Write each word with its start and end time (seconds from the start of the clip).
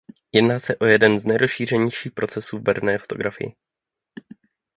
Jedná 0.31 0.59
se 0.59 0.75
o 0.75 0.85
jeden 0.85 1.19
z 1.19 1.25
nejrozšířenějších 1.25 2.11
procesů 2.11 2.57
v 2.57 2.61
barevné 2.61 2.97
fotografii. 2.97 3.55